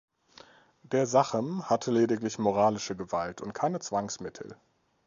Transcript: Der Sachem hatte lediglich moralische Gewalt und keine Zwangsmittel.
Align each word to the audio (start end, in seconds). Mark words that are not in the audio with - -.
Der 0.81 1.05
Sachem 1.05 1.69
hatte 1.69 1.91
lediglich 1.91 2.39
moralische 2.39 2.95
Gewalt 2.95 3.39
und 3.39 3.53
keine 3.53 3.77
Zwangsmittel. 3.79 4.57